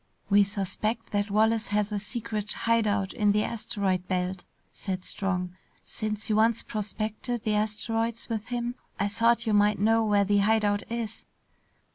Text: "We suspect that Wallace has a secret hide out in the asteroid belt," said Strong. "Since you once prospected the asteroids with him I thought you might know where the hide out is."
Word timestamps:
"We 0.31 0.43
suspect 0.43 1.11
that 1.11 1.29
Wallace 1.29 1.67
has 1.67 1.91
a 1.91 1.99
secret 1.99 2.51
hide 2.53 2.87
out 2.87 3.13
in 3.13 3.33
the 3.33 3.43
asteroid 3.43 4.07
belt," 4.07 4.43
said 4.73 5.05
Strong. 5.05 5.55
"Since 5.83 6.27
you 6.27 6.37
once 6.37 6.63
prospected 6.63 7.43
the 7.43 7.53
asteroids 7.53 8.27
with 8.27 8.47
him 8.47 8.73
I 8.99 9.07
thought 9.07 9.45
you 9.45 9.53
might 9.53 9.77
know 9.77 10.03
where 10.03 10.25
the 10.25 10.39
hide 10.39 10.65
out 10.65 10.81
is." 10.91 11.27